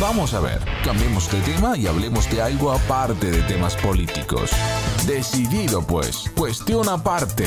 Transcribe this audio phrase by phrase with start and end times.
[0.00, 4.50] Vamos a ver, cambiemos de tema y hablemos de algo aparte de temas políticos.
[5.06, 7.44] Decidido pues, cuestión aparte.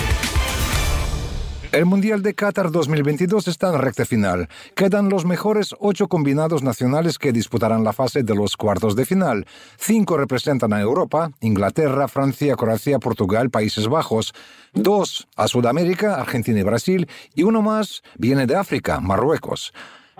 [1.71, 4.49] El Mundial de Qatar 2022 está en recta final.
[4.75, 9.47] Quedan los mejores ocho combinados nacionales que disputarán la fase de los cuartos de final.
[9.79, 14.35] Cinco representan a Europa, Inglaterra, Francia, Croacia, Portugal, Países Bajos.
[14.73, 17.09] Dos a Sudamérica, Argentina y Brasil.
[17.33, 19.73] Y uno más viene de África, Marruecos.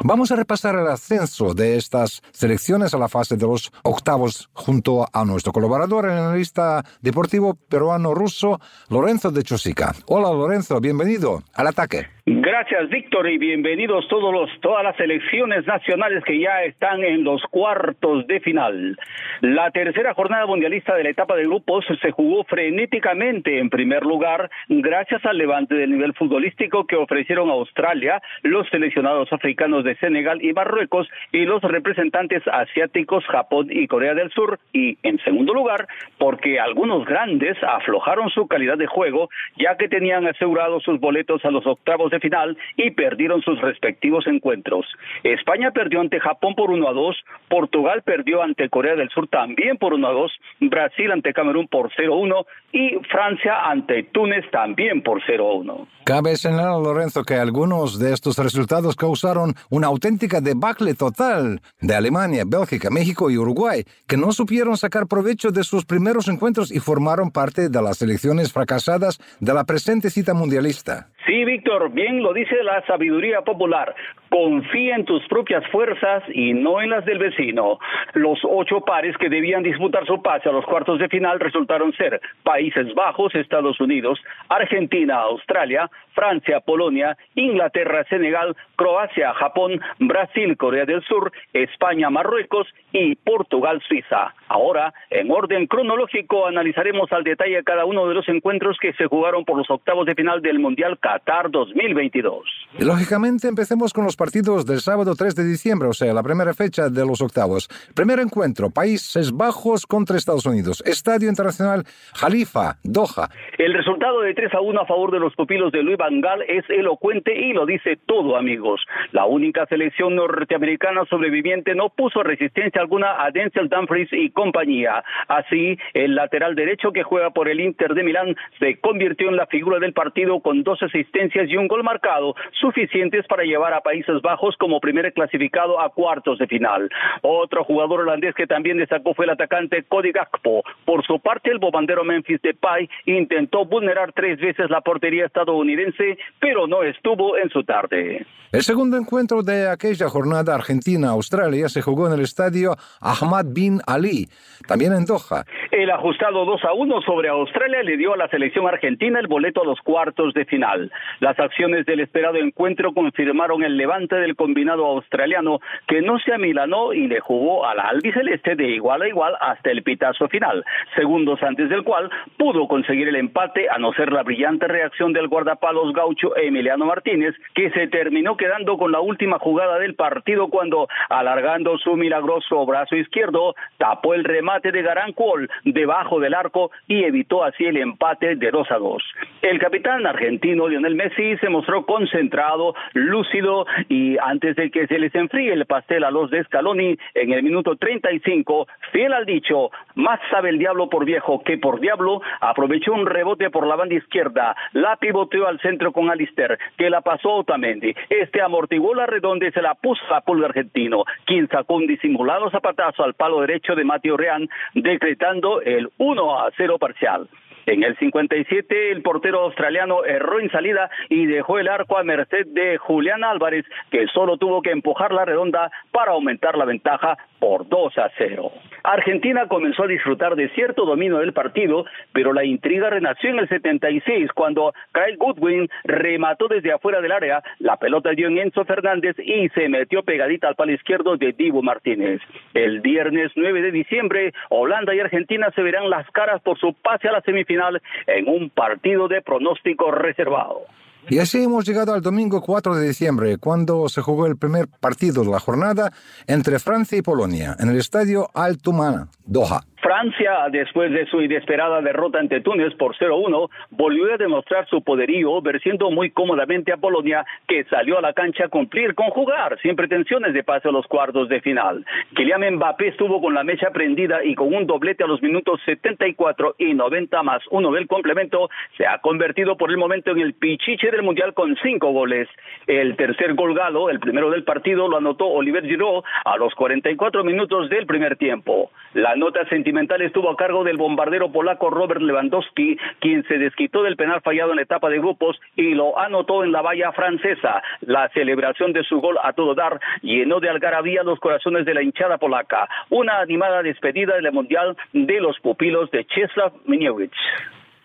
[0.06, 5.08] Vamos a repasar el ascenso de estas selecciones a la fase de los octavos junto
[5.14, 9.96] a nuestro colaborador, el analista deportivo peruano-ruso Lorenzo de Chosica.
[10.08, 12.13] Hola Lorenzo, bienvenido al ataque.
[12.26, 17.44] Gracias, Víctor, y bienvenidos todos los, todas las selecciones nacionales que ya están en los
[17.52, 18.98] cuartos de final.
[19.42, 24.50] La tercera jornada mundialista de la etapa de grupos se jugó frenéticamente en primer lugar
[24.70, 30.54] gracias al levante del nivel futbolístico que ofrecieron Australia, los seleccionados africanos de Senegal y
[30.54, 36.58] Marruecos y los representantes asiáticos Japón y Corea del Sur y en segundo lugar porque
[36.58, 41.68] algunos grandes aflojaron su calidad de juego ya que tenían asegurados sus boletos a los
[41.68, 44.86] octavos final y perdieron sus respectivos encuentros.
[45.24, 47.16] España perdió ante Japón por 1 a 2,
[47.50, 51.92] Portugal perdió ante Corea del Sur también por 1 a 2, Brasil ante Camerún por
[51.96, 55.88] 0 a 1 y Francia ante Túnez también por 0 a 1.
[56.06, 62.44] Cabe señalar, Lorenzo, que algunos de estos resultados causaron una auténtica debacle total de Alemania,
[62.46, 67.32] Bélgica, México y Uruguay, que no supieron sacar provecho de sus primeros encuentros y formaron
[67.32, 71.08] parte de las elecciones fracasadas de la presente cita mundialista.
[71.26, 73.96] Sí, Víctor, bien lo dice la sabiduría popular.
[74.30, 77.80] Confía en tus propias fuerzas y no en las del vecino.
[78.14, 82.20] Los ocho pares que debían disputar su pase a los cuartos de final resultaron ser
[82.44, 91.04] Países Bajos, Estados Unidos, Argentina, Australia, Francia, Polonia, Inglaterra, Senegal, Croacia, Japón, Brasil, Corea del
[91.04, 94.34] Sur, España, Marruecos y Portugal, Suiza.
[94.48, 99.46] Ahora, en orden cronológico, analizaremos al detalle cada uno de los encuentros que se jugaron
[99.46, 102.44] por los octavos de final del Mundial Qatar 2022.
[102.80, 106.90] lógicamente, empecemos con los partidos del sábado 3 de diciembre, o sea, la primera fecha
[106.90, 107.68] de los octavos.
[107.96, 110.84] Primer encuentro, Países Bajos contra Estados Unidos.
[110.86, 113.30] Estadio Internacional Jalifa, Doha.
[113.58, 116.42] El resultado de 3 a 1 a favor de los pupilos de Luis Van Gaal
[116.48, 118.82] es elocuente y lo dice todo, amigos.
[119.12, 125.04] La única selección norteamericana sobreviviente no puso resistencia alguna a Denzel Dumfries y compañía.
[125.28, 129.48] Así, el lateral derecho que juega por el Inter de Milán se convirtió en la
[129.48, 134.22] figura del partido con dos asistencias y un gol marcado, suficientes para llevar a Países
[134.22, 136.90] Bajos como primer clasificado a cuartos de final.
[137.22, 140.64] Otro jugador holandés que también destacó fue el atacante Cody Gakpo.
[140.86, 146.68] Por su parte, el bobandero Memphis Depay intentó vulnerar tres veces la portería estadounidense, pero
[146.68, 148.26] no estuvo en su tarde.
[148.52, 154.23] El segundo encuentro de aquella jornada Argentina-Australia se jugó en el estadio Ahmad bin Ali,
[154.68, 155.44] también en Doha.
[155.72, 159.62] El ajustado 2 a 1 sobre Australia le dio a la selección argentina el boleto
[159.62, 160.92] a los cuartos de final.
[161.20, 166.94] Las acciones del esperado encuentro confirmaron el levante del combinado australiano que no se amilanó
[166.94, 170.64] y le jugó a la albiceleste de igual a igual hasta el pitazo final,
[170.96, 175.28] segundos antes del cual pudo conseguir el empate a no ser la brillante reacción del
[175.28, 180.88] guardapalos gaucho Emiliano Martínez, que se terminó quedando con la última jugada del partido cuando,
[181.10, 187.44] alargando su milagroso brazo izquierdo, tapó el remate de Garancuol debajo del arco y evitó
[187.44, 189.04] así el empate de 2 a 2.
[189.42, 195.14] El capitán argentino Lionel Messi se mostró concentrado, lúcido y antes de que se les
[195.16, 200.20] enfríe el pastel a los de Scaloni en el minuto 35, fiel al dicho, más
[200.32, 204.56] sabe el diablo por viejo que por diablo, aprovechó un rebote por la banda izquierda,
[204.74, 207.94] la pivoteó al centro con Alister, que la pasó a Otamendi.
[208.10, 212.50] Este amortiguó la redonda y se la puso a pulga argentino, quien sacó un disimulado
[212.50, 217.30] zapatazo al palo derecho de Mateo Reán, decretando el 1 a 0 parcial.
[217.66, 222.46] En el 57, el portero australiano erró en salida y dejó el arco a merced
[222.48, 227.70] de Julián Álvarez, que solo tuvo que empujar la redonda para aumentar la ventaja por
[227.70, 228.52] 2 a 0.
[228.84, 233.48] Argentina comenzó a disfrutar de cierto dominio del partido, pero la intriga renació en el
[233.48, 239.16] 76 cuando Kyle Goodwin remató desde afuera del área, la pelota dio en Enzo Fernández
[239.20, 242.20] y se metió pegadita al palo izquierdo de Divo Martínez.
[242.54, 247.08] El viernes 9 de diciembre, Holanda y Argentina se verán las caras por su pase
[247.08, 250.64] a la semifinal en un partido de pronóstico reservado.
[251.10, 255.24] Y así hemos llegado al domingo 4 de diciembre, cuando se jugó el primer partido
[255.24, 255.92] de la jornada
[256.28, 259.66] entre Francia y Polonia en el estadio Altumana, Doha.
[259.84, 265.42] Francia, después de su inesperada derrota ante Túnez por 0-1, volvió a demostrar su poderío,
[265.42, 269.76] venciendo muy cómodamente a Polonia, que salió a la cancha a cumplir con jugar, sin
[269.76, 271.86] pretensiones de paso a los cuartos de final.
[272.16, 276.56] Kylian Mbappé estuvo con la mecha prendida y con un doblete a los minutos 74
[276.60, 280.92] y 90 más uno del complemento, se ha convertido por el momento en el pichiche
[280.92, 282.30] del Mundial con cinco goles.
[282.68, 287.26] El tercer gol galo, el primero del partido, lo anotó Oliver Giroud a los 44
[287.26, 288.72] minutos del primer tiempo.
[288.94, 289.73] La nota sentimental
[290.06, 294.58] estuvo a cargo del bombardero polaco Robert Lewandowski, quien se desquitó del penal fallado en
[294.58, 297.62] la etapa de grupos y lo anotó en la valla francesa.
[297.82, 301.84] La celebración de su gol a todo dar llenó de algarabía los corazones de la
[301.84, 302.68] hinchada polaca.
[302.90, 307.18] Una animada despedida del Mundial de los pupilos de Czeslaw Miniewicz.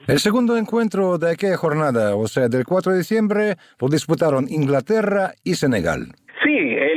[0.07, 5.33] El segundo encuentro de aquella jornada, o sea, del 4 de diciembre, lo disputaron Inglaterra
[5.45, 6.15] y Senegal.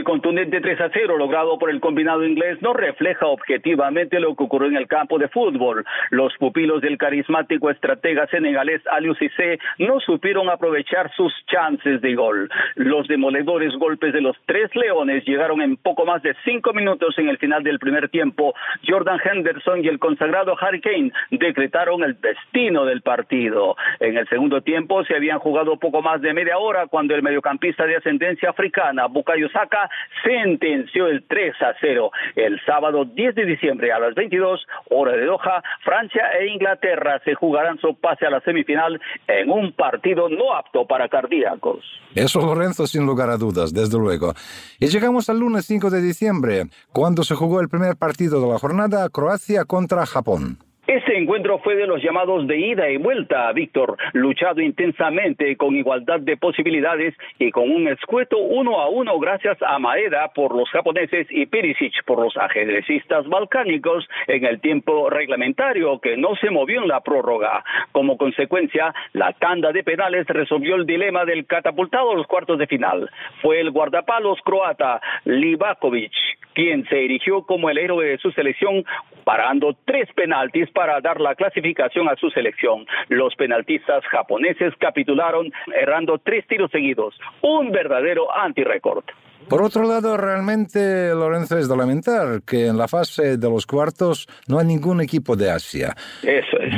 [0.01, 4.45] El contundente 3 a 0 logrado por el combinado inglés no refleja objetivamente lo que
[4.45, 5.85] ocurrió en el campo de fútbol.
[6.09, 12.49] Los pupilos del carismático estratega senegalés Aliou Cissé no supieron aprovechar sus chances de gol.
[12.73, 17.29] Los demoledores golpes de los tres leones llegaron en poco más de cinco minutos en
[17.29, 18.55] el final del primer tiempo.
[18.87, 23.75] Jordan Henderson y el consagrado Harry Kane decretaron el destino del partido.
[23.99, 27.85] En el segundo tiempo se habían jugado poco más de media hora cuando el mediocampista
[27.85, 29.90] de ascendencia africana, Bukayo Saka,
[30.23, 32.11] sentenció el 3 a 0.
[32.35, 37.35] El sábado 10 de diciembre a las 22 hora de Doha, Francia e Inglaterra se
[37.35, 41.83] jugarán su pase a la semifinal en un partido no apto para cardíacos.
[42.15, 44.33] Eso, Lorenzo, sin lugar a dudas, desde luego.
[44.79, 48.59] Y llegamos al lunes 5 de diciembre, cuando se jugó el primer partido de la
[48.59, 50.70] jornada, Croacia contra Japón.
[50.91, 56.19] Ese encuentro fue de los llamados de ida y vuelta, Víctor, luchado intensamente con igualdad
[56.19, 61.27] de posibilidades y con un escueto uno a uno gracias a Maeda por los japoneses
[61.29, 66.89] y Perisic por los ajedrecistas balcánicos en el tiempo reglamentario que no se movió en
[66.89, 67.63] la prórroga.
[67.93, 72.67] Como consecuencia, la tanda de penales resolvió el dilema del catapultado a los cuartos de
[72.67, 73.09] final.
[73.41, 76.11] Fue el guardapalos croata Livakovic
[76.53, 78.83] quien se erigió como el héroe de su selección
[79.23, 82.85] parando tres penaltis para dar la clasificación a su selección.
[83.09, 89.03] Los penaltistas japoneses capitularon errando tres tiros seguidos, un verdadero antirécord.
[89.49, 94.27] Por otro lado, realmente, Lorenzo, es de lamentar que en la fase de los cuartos
[94.47, 95.95] no hay ningún equipo de Asia.
[96.23, 96.73] Eso es.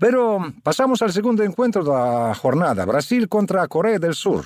[0.00, 4.44] Pero pasamos al segundo encuentro de la jornada, Brasil contra Corea del Sur.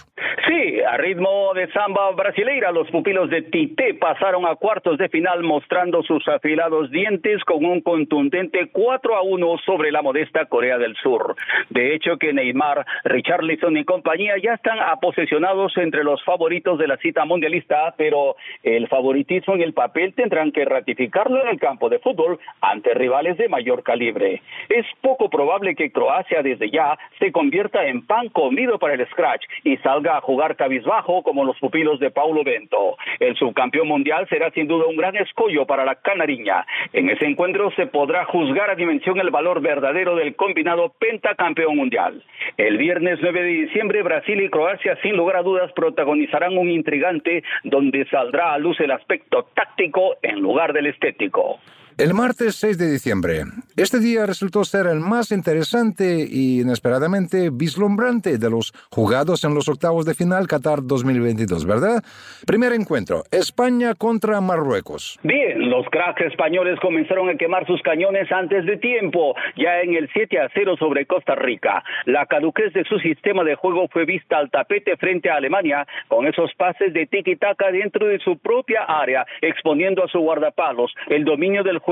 [0.89, 6.03] A ritmo de samba brasileira, los pupilos de Tite pasaron a cuartos de final mostrando
[6.03, 11.37] sus afilados dientes con un contundente 4 a 1 sobre la modesta Corea del Sur.
[11.69, 16.97] De hecho, que Neymar, Richarlison y compañía ya están aposesionados entre los favoritos de la
[16.97, 21.99] cita mundialista, pero el favoritismo en el papel tendrán que ratificarlo en el campo de
[21.99, 24.41] fútbol ante rivales de mayor calibre.
[24.71, 29.45] Es poco probable que Croacia desde ya se convierta en pan comido para el scratch
[29.65, 32.97] y salga a jugar cabizbajo como los pupilos de Paulo Bento.
[33.19, 36.67] El subcampeón mundial será sin duda un gran escollo para la canariña.
[36.93, 42.23] En ese encuentro se podrá juzgar a dimensión el valor verdadero del combinado pentacampeón mundial.
[42.57, 47.43] El viernes 9 de diciembre, Brasil y Croacia sin lugar a dudas protagonizarán un intrigante
[47.65, 51.59] donde saldrá a luz el aspecto táctico en lugar del estético.
[51.99, 53.43] El martes 6 de diciembre.
[53.77, 59.69] Este día resultó ser el más interesante y inesperadamente vislumbrante de los jugados en los
[59.69, 62.05] octavos de final Qatar 2022, ¿verdad?
[62.47, 65.19] Primer encuentro, España contra Marruecos.
[65.25, 70.09] Bien, los cracks españoles comenzaron a quemar sus cañones antes de tiempo, ya en el
[70.13, 71.83] 7 a 0 sobre Costa Rica.
[72.05, 76.29] La caduquez de su sistema de juego fue vista al tapete frente a Alemania con
[76.29, 81.65] esos pases de tiki-taka dentro de su propia área, exponiendo a su guardapalos el dominio
[81.65, 81.88] del juego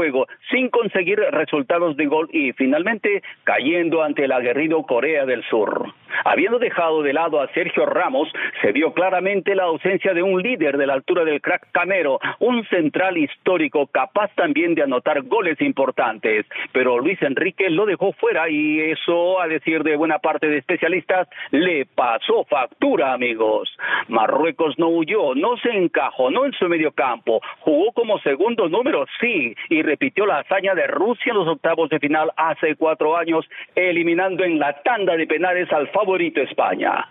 [0.51, 5.93] sin conseguir resultados de gol y finalmente cayendo ante el aguerrido Corea del Sur.
[6.25, 8.29] Habiendo dejado de lado a Sergio Ramos,
[8.61, 12.65] se vio claramente la ausencia de un líder de la altura del crack Camero, un
[12.67, 16.47] central histórico capaz también de anotar goles importantes.
[16.73, 21.29] Pero Luis Enrique lo dejó fuera y eso, a decir de buena parte de especialistas,
[21.51, 23.77] le pasó factura, amigos.
[24.09, 29.55] Marruecos no huyó, no se encajonó en su medio campo, jugó como segundo número, sí,
[29.69, 34.45] y repitió la hazaña de Rusia en los octavos de final hace cuatro años, eliminando
[34.45, 37.09] en la tanda de penales al favorito España.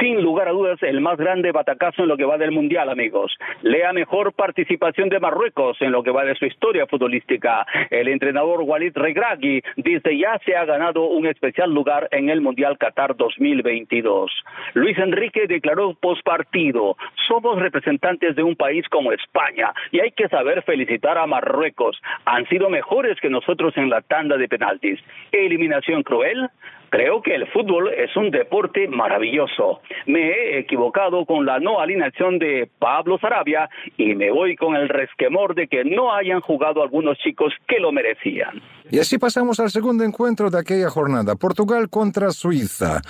[0.00, 3.36] Sin lugar a dudas, el más grande batacazo en lo que va del Mundial, amigos.
[3.62, 7.66] Lea mejor participación de Marruecos en lo que va de su historia futbolística.
[7.90, 12.78] El entrenador Walid Regragui dice ya se ha ganado un especial lugar en el Mundial
[12.78, 14.30] Qatar 2022.
[14.74, 16.96] Luis Enrique declaró postpartido,
[17.26, 22.00] somos representantes de un país como España y hay que saber felicitar a Marruecos.
[22.24, 25.00] Han sido mejores que nosotros en la tanda de penaltis.
[25.32, 26.48] Eliminación cruel,
[26.90, 29.80] Creo que el fútbol es un deporte maravilloso.
[30.06, 34.88] Me he equivocado con la no alineación de Pablo Sarabia y me voy con el
[34.88, 38.62] resquemor de que no hayan jugado algunos chicos que lo merecían.
[38.90, 43.02] Y así pasamos al segundo encuentro de aquella jornada, Portugal contra Suiza.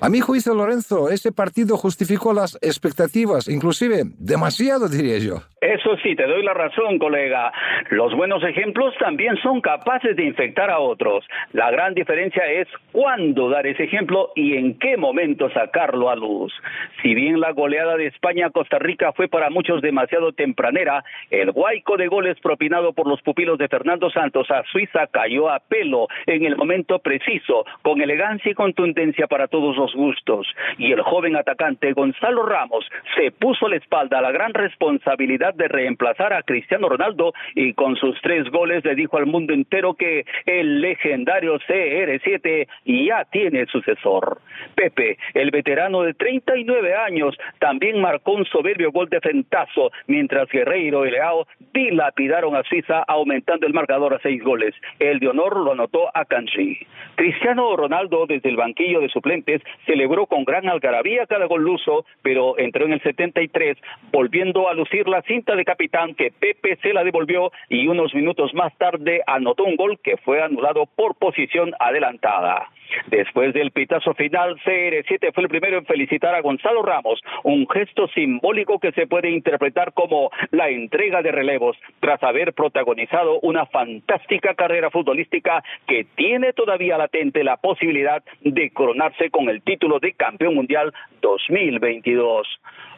[0.00, 5.42] A mi juicio, Lorenzo, ese partido justificó las expectativas, inclusive demasiado, diría yo.
[5.60, 7.52] Eso sí, te doy la razón, colega.
[7.90, 11.24] Los buenos ejemplos también son capaces de infectar a otros.
[11.52, 16.52] La gran diferencia es cuándo dar ese ejemplo y en qué momento sacarlo a luz.
[17.02, 21.52] Si bien la goleada de España a Costa Rica fue para muchos demasiado tempranera, el
[21.52, 26.08] guaico de goles propinado por los pupilos de Fernando Santos a Suiza cayó a pelo
[26.26, 30.46] en el momento preciso, con elegancia y contundencia para todos los gustos.
[30.78, 35.68] Y el joven atacante Gonzalo Ramos se puso la espalda a la gran responsabilidad de
[35.68, 40.24] reemplazar a Cristiano Ronaldo y con sus tres goles le dijo al mundo entero que
[40.46, 42.66] el legendario CR7
[43.30, 44.40] tiene sucesor.
[44.74, 51.06] Pepe, el veterano de 39 años, también marcó un soberbio gol de frentazo, mientras Guerreiro
[51.06, 55.72] y Leao dilapidaron a Suiza aumentando el marcador a seis goles el de honor lo
[55.72, 56.78] anotó a Kanji.
[57.16, 62.58] Cristiano Ronaldo, desde el banquillo de suplentes, celebró con gran algarabía cada gol luso, pero
[62.58, 63.76] entró en el 73,
[64.12, 68.54] volviendo a lucir la cinta de capitán que Pepe se la devolvió y unos minutos
[68.54, 72.68] más tarde anotó un gol que fue anulado por posición adelantada.
[73.06, 78.08] Después del pitazo final, CR7 fue el primero en felicitar a Gonzalo Ramos, un gesto
[78.08, 84.54] simbólico que se puede interpretar como la entrega de relevos tras haber protagonizado una fantástica
[84.54, 90.54] carrera futbolística que tiene todavía latente la posibilidad de coronarse con el título de campeón
[90.54, 92.46] mundial 2022.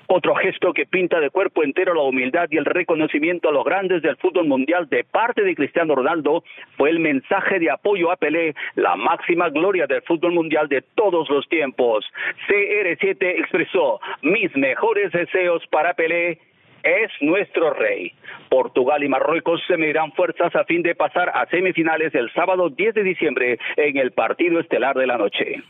[0.08, 4.02] Otro gesto que pinta de cuerpo entero la humildad y el reconocimiento a los grandes
[4.02, 6.44] del fútbol mundial de parte de Cristiano Ronaldo
[6.76, 11.28] fue el mensaje de apoyo a Pelé, la máxima gloria del fútbol mundial de todos
[11.28, 12.04] los tiempos.
[12.48, 16.38] CR7 expresó mis mejores deseos para Pelé
[16.84, 18.12] es nuestro rey.
[18.48, 22.94] Portugal y Marruecos se medirán fuerzas a fin de pasar a semifinales el sábado 10
[22.94, 25.62] de diciembre en el partido estelar de la noche.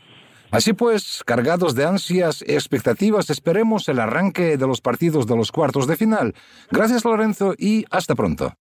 [0.49, 5.51] Así pues, cargados de ansias y expectativas, esperemos el arranque de los partidos de los
[5.51, 6.35] cuartos de final.
[6.71, 8.53] Gracias Lorenzo y hasta pronto.